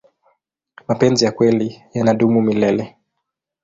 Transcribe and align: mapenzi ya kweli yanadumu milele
mapenzi 0.87 1.25
ya 1.25 1.31
kweli 1.31 1.83
yanadumu 1.93 2.41
milele 2.41 2.97